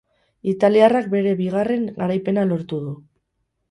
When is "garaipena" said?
2.01-2.51